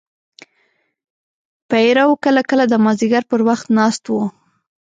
[1.69, 4.13] پیرو کله کله د مازدیګر پر وخت ناست و.